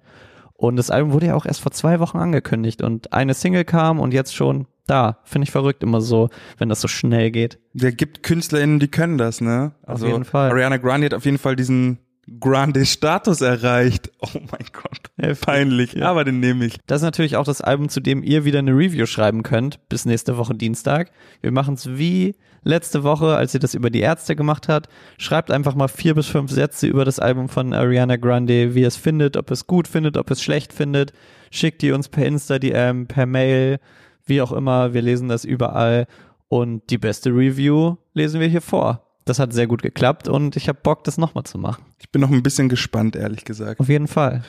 und 0.54 0.76
das 0.76 0.90
Album 0.90 1.12
wurde 1.12 1.26
ja 1.26 1.34
auch 1.34 1.46
erst 1.46 1.60
vor 1.60 1.72
zwei 1.72 2.00
Wochen 2.00 2.18
angekündigt 2.18 2.82
und 2.82 3.12
eine 3.12 3.34
Single 3.34 3.64
kam 3.64 4.00
und 4.00 4.14
jetzt 4.14 4.34
schon 4.34 4.66
da. 4.86 5.18
Finde 5.24 5.44
ich 5.44 5.50
verrückt 5.50 5.82
immer 5.82 6.00
so, 6.00 6.30
wenn 6.58 6.68
das 6.68 6.80
so 6.80 6.88
schnell 6.88 7.30
geht. 7.30 7.58
der 7.74 7.92
gibt 7.92 8.22
KünstlerInnen, 8.22 8.78
die 8.78 8.88
können 8.88 9.18
das, 9.18 9.40
ne? 9.40 9.72
Also 9.82 10.06
jeden 10.06 10.24
Fall. 10.24 10.50
Ariana 10.50 10.78
Grande 10.78 11.06
hat 11.06 11.14
auf 11.14 11.24
jeden 11.24 11.38
Fall 11.38 11.56
diesen 11.56 11.98
Grande-Status 12.40 13.40
erreicht. 13.40 14.10
Oh 14.20 14.28
mein 14.34 14.66
Gott. 14.72 15.00
Heftig. 15.18 15.46
Peinlich, 15.46 15.92
Ja. 15.92 16.10
aber 16.10 16.24
den 16.24 16.40
nehme 16.40 16.64
ich. 16.66 16.76
Das 16.86 17.00
ist 17.00 17.04
natürlich 17.04 17.36
auch 17.36 17.44
das 17.44 17.60
Album, 17.60 17.88
zu 17.88 18.00
dem 18.00 18.22
ihr 18.22 18.44
wieder 18.44 18.58
eine 18.58 18.72
Review 18.72 19.06
schreiben 19.06 19.42
könnt, 19.42 19.88
bis 19.88 20.04
nächste 20.04 20.36
Woche 20.36 20.54
Dienstag. 20.54 21.10
Wir 21.40 21.52
machen 21.52 21.74
es 21.74 21.96
wie 21.96 22.34
letzte 22.64 23.04
Woche, 23.04 23.36
als 23.36 23.54
ihr 23.54 23.60
das 23.60 23.74
über 23.74 23.90
die 23.90 24.00
Ärzte 24.00 24.34
gemacht 24.34 24.68
habt. 24.68 24.88
Schreibt 25.18 25.50
einfach 25.52 25.74
mal 25.76 25.86
vier 25.88 26.14
bis 26.14 26.26
fünf 26.26 26.50
Sätze 26.50 26.88
über 26.88 27.04
das 27.04 27.20
Album 27.20 27.48
von 27.48 27.72
Ariana 27.72 28.16
Grande, 28.16 28.74
wie 28.74 28.80
ihr 28.80 28.88
es 28.88 28.96
findet, 28.96 29.36
ob 29.36 29.50
es 29.52 29.66
gut 29.68 29.86
findet, 29.86 30.16
ob 30.16 30.30
es 30.30 30.42
schlecht 30.42 30.72
findet. 30.72 31.12
Schickt 31.52 31.80
die 31.82 31.92
uns 31.92 32.08
per 32.08 32.26
Insta-DM, 32.26 33.06
per 33.06 33.26
Mail, 33.26 33.78
wie 34.26 34.42
auch 34.42 34.50
immer. 34.52 34.92
Wir 34.94 35.02
lesen 35.02 35.28
das 35.28 35.44
überall. 35.44 36.06
Und 36.48 36.90
die 36.90 36.98
beste 36.98 37.30
Review 37.30 37.96
lesen 38.14 38.40
wir 38.40 38.48
hier 38.48 38.60
vor. 38.62 39.05
Das 39.26 39.40
hat 39.40 39.52
sehr 39.52 39.66
gut 39.66 39.82
geklappt 39.82 40.28
und 40.28 40.56
ich 40.56 40.68
habe 40.68 40.78
Bock, 40.82 41.02
das 41.04 41.18
nochmal 41.18 41.44
zu 41.44 41.58
machen. 41.58 41.84
Ich 41.98 42.10
bin 42.10 42.20
noch 42.22 42.30
ein 42.30 42.42
bisschen 42.44 42.68
gespannt, 42.68 43.16
ehrlich 43.16 43.44
gesagt. 43.44 43.80
Auf 43.80 43.88
jeden 43.88 44.06
Fall. 44.06 44.44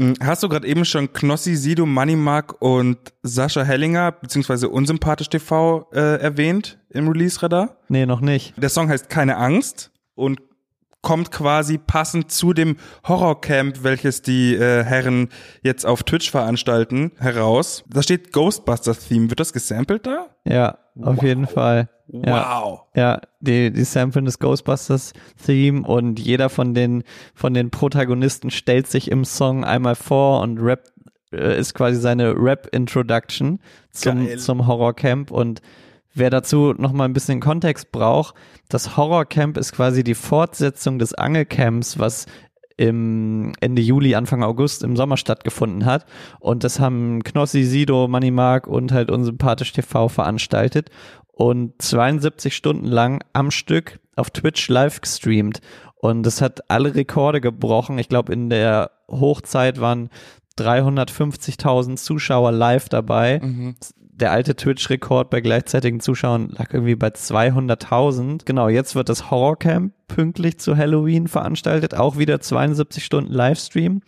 Hm, 0.00 0.14
Hast 0.20 0.42
du 0.42 0.48
gerade 0.48 0.66
eben 0.66 0.86
schon 0.86 1.12
Knossi, 1.12 1.54
Sido, 1.54 1.84
Moneymark 1.84 2.60
und 2.62 2.96
Sascha 3.22 3.62
Hellinger, 3.62 4.12
beziehungsweise 4.12 4.70
Unsympathisch 4.70 5.28
TV, 5.28 5.86
äh, 5.92 6.18
erwähnt 6.18 6.78
im 6.88 7.08
Release-Radar? 7.08 7.76
Nee, 7.88 8.06
noch 8.06 8.22
nicht. 8.22 8.54
Der 8.56 8.70
Song 8.70 8.88
heißt 8.88 9.10
Keine 9.10 9.36
Angst 9.36 9.90
und 10.14 10.40
kommt 11.02 11.30
quasi 11.30 11.78
passend 11.78 12.30
zu 12.30 12.52
dem 12.52 12.76
Horrorcamp, 13.06 13.82
welches 13.84 14.22
die 14.22 14.54
äh, 14.54 14.82
Herren 14.84 15.28
jetzt 15.62 15.86
auf 15.86 16.02
Twitch 16.02 16.30
veranstalten, 16.30 17.12
heraus. 17.18 17.84
Da 17.88 18.02
steht 18.02 18.32
Ghostbusters-Theme. 18.32 19.30
Wird 19.30 19.40
das 19.40 19.52
gesampelt 19.52 20.06
da? 20.06 20.26
Ja, 20.44 20.78
auf 21.00 21.22
jeden 21.22 21.46
Fall. 21.46 21.88
Ja. 22.08 22.62
Wow. 22.62 22.80
Ja, 22.94 23.20
die, 23.40 23.70
die 23.70 23.84
samplen 23.84 24.24
das 24.24 24.38
Ghostbusters-Theme 24.38 25.86
und 25.86 26.18
jeder 26.18 26.48
von 26.48 26.74
den, 26.74 27.04
von 27.34 27.54
den 27.54 27.70
Protagonisten 27.70 28.50
stellt 28.50 28.86
sich 28.86 29.10
im 29.10 29.24
Song 29.24 29.64
einmal 29.64 29.94
vor 29.94 30.40
und 30.40 30.58
Rap 30.58 30.84
äh, 31.32 31.58
ist 31.58 31.74
quasi 31.74 32.00
seine 32.00 32.34
Rap-Introduction 32.34 33.60
zum, 33.90 34.26
Geil. 34.26 34.38
zum 34.38 34.66
Horrorcamp 34.66 35.30
und 35.30 35.60
wer 36.18 36.30
dazu 36.30 36.74
nochmal 36.76 37.08
ein 37.08 37.12
bisschen 37.12 37.40
Kontext 37.40 37.92
braucht, 37.92 38.34
das 38.68 38.96
Horrorcamp 38.96 39.56
ist 39.56 39.72
quasi 39.72 40.04
die 40.04 40.14
Fortsetzung 40.14 40.98
des 40.98 41.14
Angelcamps, 41.14 41.98
was 41.98 42.26
im 42.76 43.52
Ende 43.60 43.82
Juli, 43.82 44.14
Anfang 44.14 44.42
August 44.42 44.84
im 44.84 44.96
Sommer 44.96 45.16
stattgefunden 45.16 45.84
hat. 45.84 46.06
Und 46.38 46.62
das 46.62 46.78
haben 46.78 47.24
Knossi, 47.24 47.64
Sido, 47.64 48.06
Money 48.06 48.30
Mark 48.30 48.68
und 48.68 48.92
halt 48.92 49.10
Unsympathisch 49.10 49.72
TV 49.72 50.08
veranstaltet 50.08 50.90
und 51.32 51.80
72 51.82 52.54
Stunden 52.54 52.86
lang 52.86 53.22
am 53.32 53.50
Stück 53.50 53.98
auf 54.16 54.30
Twitch 54.30 54.68
live 54.68 55.00
gestreamt. 55.00 55.60
Und 55.96 56.22
das 56.22 56.40
hat 56.40 56.70
alle 56.70 56.94
Rekorde 56.94 57.40
gebrochen. 57.40 57.98
Ich 57.98 58.08
glaube, 58.08 58.32
in 58.32 58.48
der 58.48 58.92
Hochzeit 59.10 59.80
waren 59.80 60.10
350.000 60.58 61.96
Zuschauer 61.96 62.52
live 62.52 62.88
dabei. 62.88 63.40
Der 64.20 64.32
alte 64.32 64.56
Twitch-Rekord 64.56 65.30
bei 65.30 65.40
gleichzeitigen 65.40 66.00
Zuschauern 66.00 66.48
lag 66.50 66.74
irgendwie 66.74 66.96
bei 66.96 67.08
200.000. 67.08 68.44
Genau, 68.44 68.68
jetzt 68.68 68.96
wird 68.96 69.08
das 69.08 69.30
Horrorcamp 69.30 69.92
pünktlich 70.08 70.58
zu 70.58 70.76
Halloween 70.76 71.28
veranstaltet. 71.28 71.94
Auch 71.94 72.18
wieder 72.18 72.40
72 72.40 73.04
Stunden 73.04 73.32
Livestream. 73.32 74.02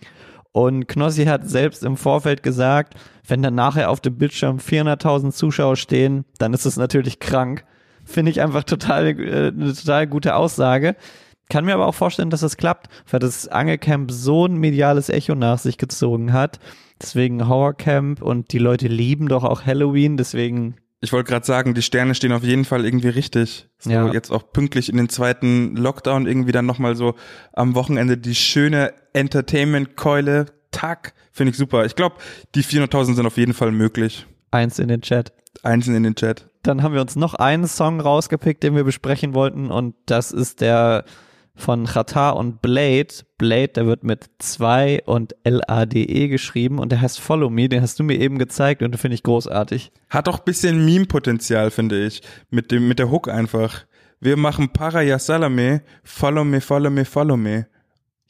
Und 0.51 0.89
Knossi 0.89 1.27
hat 1.27 1.49
selbst 1.49 1.85
im 1.85 1.97
Vorfeld 1.97 2.43
gesagt, 2.43 2.95
wenn 3.29 3.41
dann 3.41 3.55
nachher 3.55 3.89
auf 3.89 4.01
dem 4.01 4.19
Bildschirm 4.19 4.57
400.000 4.57 5.31
Zuschauer 5.31 5.77
stehen, 5.77 6.25
dann 6.39 6.55
ist 6.55 6.67
es 6.67 6.77
natürlich 6.77 7.21
krank. 7.21 7.65
Finde 8.05 8.33
ich 8.33 8.41
einfach 8.41 8.65
total, 8.65 9.09
äh, 9.21 9.49
eine 9.49 9.73
total 9.75 10.09
gute 10.09 10.35
Aussage. 10.35 10.97
Kann 11.51 11.67
mir 11.67 11.75
aber 11.75 11.87
auch 11.87 11.95
vorstellen, 11.95 12.31
dass 12.31 12.41
es 12.43 12.57
klappt, 12.57 12.89
weil 13.11 13.21
das 13.21 13.47
Angelcamp 13.49 14.11
so 14.11 14.47
ein 14.47 14.55
mediales 14.57 15.11
Echo 15.11 15.35
nach 15.35 15.59
sich 15.59 15.77
gezogen 15.77 16.33
hat. 16.33 16.59
Deswegen 17.03 17.47
Horrorcamp 17.49 18.23
und 18.23 18.53
die 18.53 18.59
Leute 18.59 18.89
lieben 18.89 19.29
doch 19.29 19.45
auch 19.45 19.67
Halloween, 19.67 20.17
deswegen 20.17 20.77
Ich 21.03 21.13
wollte 21.13 21.31
gerade 21.31 21.47
sagen, 21.47 21.73
die 21.75 21.81
Sterne 21.83 22.15
stehen 22.15 22.33
auf 22.33 22.45
jeden 22.45 22.65
Fall 22.67 22.85
irgendwie 22.85 23.09
richtig. 23.09 23.69
So 23.79 23.91
Ja. 23.91 24.13
jetzt 24.13 24.31
auch 24.31 24.53
pünktlich 24.53 24.91
in 24.91 24.97
den 24.99 25.09
zweiten 25.09 25.75
Lockdown 25.77 26.27
irgendwie 26.27 26.53
dann 26.53 26.67
nochmal 26.67 26.95
so 26.95 27.15
am 27.55 27.75
Wochenende 27.75 28.17
die 28.19 28.35
schöne 28.35 28.93
Entertainment-Keule. 29.15 30.47
Tack, 30.71 31.15
finde 31.33 31.51
ich 31.53 31.57
super. 31.57 31.85
Ich 31.85 31.97
glaube, 31.97 32.17
die 32.55 32.63
400.000 32.63 33.15
sind 33.17 33.27
auf 33.27 33.37
jeden 33.37 33.55
Fall 33.55 33.73
möglich. 33.73 34.27
eins 34.51 34.79
in 34.79 34.89
den 34.89 35.01
Chat. 35.03 35.33
Einzeln 35.63 35.97
in 35.97 36.03
den 36.05 36.15
Chat. 36.15 36.47
Dann 36.63 36.83
haben 36.83 36.95
wir 36.95 37.01
uns 37.01 37.17
noch 37.17 37.35
einen 37.35 37.67
Song 37.67 38.01
rausgepickt, 38.01 38.63
den 38.63 38.77
wir 38.77 38.85
besprechen 38.85 39.35
wollten 39.35 39.71
und 39.71 39.95
das 40.07 40.31
ist 40.33 40.61
der 40.61 41.05
von 41.55 41.87
Chata 41.87 42.31
und 42.31 42.63
Blade. 42.63 43.09
Blade, 43.39 43.69
der 43.69 43.87
wird 43.87 44.05
mit 44.05 44.31
2 44.39 45.03
und 45.05 45.35
L-A-D-E 45.45 46.29
geschrieben 46.29 46.79
und 46.79 46.93
der 46.93 47.01
heißt 47.01 47.21
Follow 47.21 47.51
Me, 47.51 47.69
den 47.69 47.83
hast 47.83 47.99
du 47.99 48.05
mir 48.05 48.19
eben 48.19 48.39
gezeigt 48.39 48.83
und 48.83 48.93
den 48.93 48.99
finde 48.99 49.15
ich 49.15 49.23
großartig. 49.23 49.93
Hat 50.09 50.29
auch 50.29 50.39
bisschen 50.41 50.85
Meme-Potenzial, 50.85 51.71
finde 51.71 52.05
ich. 52.05 52.23
Mit 52.51 52.71
dem, 52.71 52.89
mit 52.89 52.99
der 52.99 53.11
Hook 53.11 53.29
einfach. 53.29 53.85
Wir 54.21 54.37
machen 54.37 54.71
Paraya 54.73 55.19
Salame, 55.19 55.83
follow 56.05 56.45
me, 56.45 56.61
follow 56.61 56.91
me, 56.91 57.05
follow 57.05 57.37
me. 57.37 57.67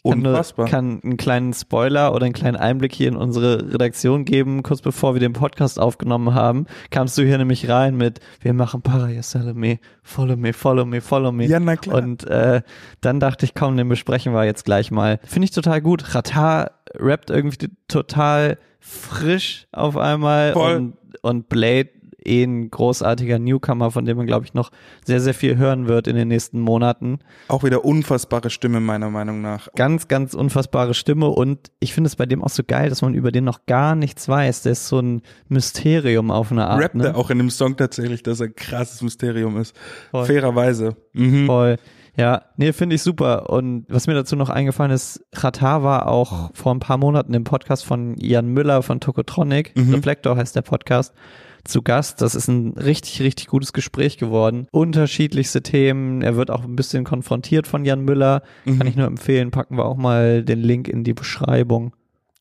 Kann 0.03 0.21
nur- 0.21 0.31
Unfassbar. 0.33 0.67
kann 0.67 1.01
einen 1.05 1.17
kleinen 1.19 1.53
Spoiler 1.53 2.15
oder 2.15 2.25
einen 2.25 2.33
kleinen 2.33 2.57
Einblick 2.57 2.95
hier 2.95 3.09
in 3.09 3.17
unsere 3.17 3.73
Redaktion 3.75 4.25
geben. 4.25 4.63
Kurz 4.63 4.81
bevor 4.81 5.15
wir 5.15 5.21
den 5.21 5.35
Podcast 5.35 5.79
aufgenommen 5.79 6.35
haben, 6.35 6.67
kamst 6.91 7.19
du 7.19 7.23
hier 7.23 7.37
nämlich 7.37 7.69
rein 7.69 7.97
mit 7.97 8.21
Wir 8.41 8.55
machen 8.55 8.81
Paraya 8.81 9.23
Salome, 9.23 9.79
follow 10.03 10.37
me, 10.37 10.53
follow 10.55 10.87
me, 10.87 11.01
follow 11.03 11.33
me. 11.33 11.45
Ja, 11.47 11.61
na 11.61 11.77
klar. 11.77 11.99
Und 12.03 12.27
äh, 12.27 12.63
dann 13.03 13.21
dachte 13.21 13.45
ich, 13.45 13.55
komm, 13.55 13.77
den 13.77 13.89
besprechen 13.91 14.33
wir 14.33 14.45
jetzt 14.45 14.65
gleich 14.65 14.91
mal. 14.91 15.21
Finde 15.25 15.45
ich 15.45 15.51
total 15.51 15.83
gut. 15.83 16.15
Rata 16.15 16.71
rappt 16.99 17.29
irgendwie 17.31 17.69
total 17.87 18.57
frisch 18.79 19.67
auf 19.73 19.97
einmal 19.99 20.53
Voll. 20.55 20.77
und, 20.77 20.95
und 21.23 21.49
Blade 21.51 21.91
eh 22.27 22.45
ein 22.45 22.71
großartiger 22.71 23.39
Newcomer, 23.39 23.91
von 23.91 24.05
dem 24.05 24.17
man, 24.17 24.27
glaube 24.27 24.45
ich, 24.45 24.55
noch 24.55 24.71
sehr, 25.05 25.21
sehr 25.21 25.35
viel 25.35 25.57
hören 25.57 25.89
wird 25.89 26.07
in 26.07 26.17
den 26.17 26.29
nächsten 26.29 26.61
Monaten. 26.61 27.19
Auch 27.49 27.65
wieder 27.65 27.85
unfassbare 27.85 28.51
Stimme, 28.51 28.81
meiner 28.81 29.11
Meinung 29.11 29.41
nach. 29.41 29.69
Ganz, 29.75 30.09
ganz 30.09 30.35
unfassbare 30.35 30.95
Stimme 30.95 31.29
und 31.29 31.71
ich 31.81 31.95
finde 31.95 32.09
es 32.09 32.17
bei 32.17 32.27
dem 32.27 32.43
auch 32.43 32.49
so 32.49 32.63
geil, 32.67 32.89
dass 32.89 33.03
man 33.03 33.15
über 33.15 33.33
den 33.33 33.45
noch 33.45 33.67
gar 33.67 33.95
nichts 33.95 34.29
weiß. 34.29 34.63
Der 34.63 34.73
ist 34.73 34.89
so 34.89 35.01
ein 35.01 35.23
Mysterium 35.49 36.31
auf 36.31 36.51
eine 36.53 36.67
Art. 36.67 36.81
Rappt 36.83 36.95
ne? 36.95 37.07
er 37.09 37.17
auch 37.17 37.31
in 37.31 37.39
dem 37.39 37.51
Song 37.51 37.77
tatsächlich, 37.77 38.23
dass 38.23 38.41
er 38.41 38.47
ein 38.47 38.55
krasses 38.55 39.03
Mysterium 39.03 39.57
ist. 39.59 39.75
Voll. 40.11 40.25
Fairerweise. 40.27 40.97
Mhm. 41.13 41.47
Voll. 41.47 41.77
Ja, 42.17 42.43
nee, 42.57 42.73
finde 42.73 42.97
ich 42.97 43.03
super. 43.03 43.51
Und 43.51 43.87
was 43.89 44.07
mir 44.07 44.15
dazu 44.15 44.37
noch 44.37 44.51
eingefallen 44.51 44.91
ist, 44.91 45.25
Qatar 45.33 45.83
war 45.83 46.09
auch 46.09 46.51
vor 46.55 46.75
ein 46.75 46.81
paar 46.81 46.99
Monaten 46.99 47.33
im 47.35 47.45
Podcast 47.45 47.85
von 47.85 48.17
Jan 48.19 48.49
Müller 48.49 48.83
von 48.83 49.01
Tokotronic, 49.01 49.73
Mhm. 49.77 49.95
Reflektor 49.95 50.37
heißt 50.37 50.57
der 50.57 50.63
Podcast, 50.63 51.15
zu 51.65 51.83
Gast. 51.83 52.21
Das 52.21 52.35
ist 52.35 52.49
ein 52.49 52.75
richtig, 52.77 53.21
richtig 53.23 53.47
gutes 53.47 53.73
Gespräch 53.73 54.19
geworden. 54.19 54.67
Unterschiedlichste 54.73 55.63
Themen. 55.63 56.23
Er 56.23 56.37
wird 56.37 56.51
auch 56.51 56.65
ein 56.65 56.77
bisschen 56.77 57.05
konfrontiert 57.05 57.67
von 57.67 57.85
Jan 57.85 58.05
Müller. 58.05 58.43
Mhm. 58.65 58.79
Kann 58.79 58.87
ich 58.87 58.97
nur 58.97 59.07
empfehlen. 59.07 59.51
Packen 59.51 59.77
wir 59.77 59.85
auch 59.85 59.97
mal 59.97 60.45
den 60.45 60.61
Link 60.61 60.89
in 60.89 61.05
die 61.05 61.15
Beschreibung. 61.15 61.95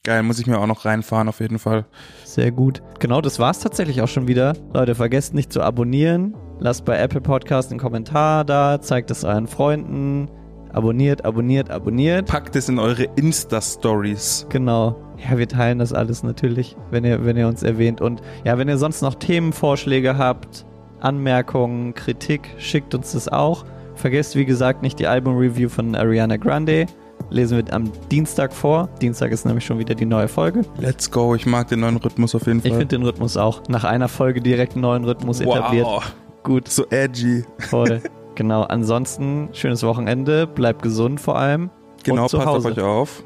Geil, 0.04 0.24
muss 0.24 0.40
ich 0.40 0.48
mir 0.48 0.58
auch 0.58 0.68
noch 0.68 0.86
reinfahren 0.86 1.28
auf 1.28 1.42
jeden 1.42 1.60
Fall. 1.60 1.86
Sehr 2.24 2.52
gut. 2.52 2.82
Genau, 3.00 3.20
das 3.20 3.38
war's 3.38 3.60
tatsächlich 3.60 4.02
auch 4.02 4.08
schon 4.08 4.28
wieder. 4.30 4.54
Leute, 4.74 4.96
vergesst 4.96 5.34
nicht 5.34 5.52
zu 5.52 5.62
abonnieren. 5.62 6.36
Lasst 6.60 6.86
bei 6.86 6.98
Apple 6.98 7.22
Podcast 7.22 7.72
einen 7.72 7.80
Kommentar 7.80 8.46
da, 8.46 8.80
zeigt 8.82 9.12
es 9.12 9.24
euren 9.24 9.48
Freunden. 9.48 10.30
Abonniert, 10.72 11.26
abonniert, 11.26 11.70
abonniert. 11.70 12.28
Packt 12.28 12.56
es 12.56 12.70
in 12.70 12.80
eure 12.80 13.04
Insta-Stories. 13.16 14.46
Genau. 14.50 14.96
Ja, 15.28 15.38
wir 15.38 15.48
teilen 15.48 15.80
das 15.80 15.94
alles 15.94 16.24
natürlich, 16.24 16.76
wenn 16.92 17.04
ihr, 17.04 17.26
wenn 17.26 17.36
ihr 17.38 17.48
uns 17.48 17.64
erwähnt. 17.64 18.02
Und 18.02 18.22
ja, 18.46 18.58
wenn 18.58 18.70
ihr 18.70 18.78
sonst 18.78 19.02
noch 19.02 19.16
Themenvorschläge 19.16 20.18
habt, 20.18 20.66
Anmerkungen, 21.02 21.94
Kritik, 21.94 22.50
schickt 22.58 22.94
uns 22.96 23.14
das 23.14 23.28
auch. 23.28 23.66
Vergesst, 23.96 24.36
wie 24.36 24.46
gesagt, 24.46 24.82
nicht 24.82 25.00
die 25.00 25.08
Album-Review 25.08 25.70
von 25.70 25.96
Ariana 25.96 26.38
Grande. 26.38 26.86
Lesen 27.32 27.58
wir 27.58 27.74
am 27.74 27.92
Dienstag 28.10 28.54
vor. 28.54 28.90
Dienstag 29.02 29.32
ist 29.32 29.46
nämlich 29.46 29.66
schon 29.66 29.78
wieder 29.78 29.94
die 29.94 30.06
neue 30.06 30.28
Folge. 30.28 30.62
Let's 30.80 31.12
go, 31.12 31.36
ich 31.36 31.46
mag 31.46 31.68
den 31.68 31.82
neuen 31.82 31.98
Rhythmus 31.98 32.34
auf 32.34 32.48
jeden 32.48 32.62
Fall. 32.62 32.72
Ich 32.72 32.78
finde 32.78 32.98
den 32.98 33.04
Rhythmus 33.04 33.38
auch. 33.38 33.62
Nach 33.68 33.84
einer 33.84 34.08
Folge 34.08 34.42
direkt 34.42 34.74
einen 34.74 34.82
neuen 34.82 35.04
Rhythmus 35.04 35.42
etabliert. 35.42 35.86
wow, 35.86 36.12
Gut, 36.44 36.70
so 36.70 36.86
edgy. 36.90 37.44
voll. 37.60 38.02
genau. 38.36 38.64
Ansonsten, 38.64 39.50
schönes 39.52 39.84
Wochenende. 39.84 40.48
Bleibt 40.48 40.82
gesund 40.82 41.20
vor 41.20 41.38
allem. 41.38 41.70
Genau, 42.04 42.24
passt 42.24 42.36
auf 42.36 42.66
euch 42.66 42.80
auf. 42.80 43.24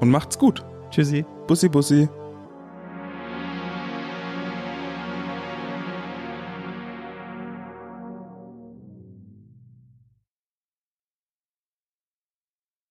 Und 0.00 0.10
macht's 0.10 0.38
gut. 0.38 0.64
Tschüssi. 0.90 1.24
Bussi, 1.48 1.68
bussi. 1.68 2.08